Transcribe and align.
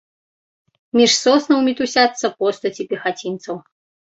Між 0.99 1.11
соснаў 1.25 1.59
мітусяцца 1.67 2.33
постаці 2.41 2.89
пехацінцаў. 2.95 3.55